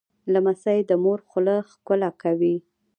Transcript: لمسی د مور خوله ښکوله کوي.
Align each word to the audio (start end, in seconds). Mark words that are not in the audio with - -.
لمسی 0.33 0.79
د 0.89 0.91
مور 1.03 1.19
خوله 1.29 1.55
ښکوله 1.69 2.09
کوي. 2.21 2.55